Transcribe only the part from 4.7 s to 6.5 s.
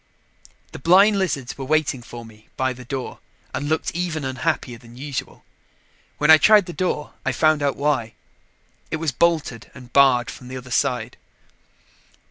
than usual. When I